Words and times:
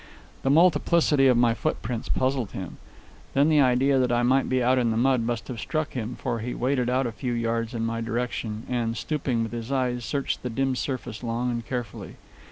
The 0.41 0.49
multiplicity 0.49 1.27
of 1.27 1.37
my 1.37 1.53
footprints 1.53 2.09
puzzled 2.09 2.53
him. 2.53 2.77
Then 3.35 3.49
the 3.49 3.61
idea 3.61 3.99
that 3.99 4.11
I 4.11 4.23
might 4.23 4.49
be 4.49 4.63
out 4.63 4.79
in 4.79 4.89
the 4.89 4.97
mud 4.97 5.21
must 5.21 5.47
have 5.47 5.59
struck 5.59 5.93
him, 5.93 6.15
for 6.15 6.39
he 6.39 6.55
waded 6.55 6.89
out 6.89 7.05
a 7.05 7.11
few 7.11 7.33
yards 7.33 7.75
in 7.75 7.85
my 7.85 8.01
direction, 8.01 8.65
and, 8.67 8.97
stooping, 8.97 9.43
with 9.43 9.51
his 9.51 9.71
eyes 9.71 10.03
searched 10.03 10.41
the 10.41 10.49
dim 10.49 10.75
surface 10.75 11.21
long 11.21 11.51
and 11.51 11.63
carefully. 11.67 12.15